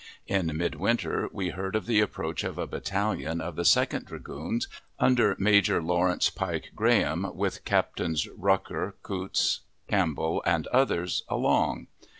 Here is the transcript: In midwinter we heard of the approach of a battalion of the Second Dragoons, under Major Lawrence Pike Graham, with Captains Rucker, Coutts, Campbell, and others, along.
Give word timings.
In 0.25 0.57
midwinter 0.57 1.29
we 1.31 1.49
heard 1.49 1.75
of 1.75 1.85
the 1.85 2.01
approach 2.01 2.43
of 2.43 2.57
a 2.57 2.65
battalion 2.65 3.39
of 3.39 3.55
the 3.55 3.63
Second 3.63 4.05
Dragoons, 4.07 4.67
under 4.97 5.35
Major 5.37 5.79
Lawrence 5.79 6.31
Pike 6.31 6.71
Graham, 6.75 7.29
with 7.35 7.63
Captains 7.65 8.27
Rucker, 8.29 8.95
Coutts, 9.03 9.59
Campbell, 9.87 10.41
and 10.43 10.65
others, 10.73 11.23
along. 11.29 11.85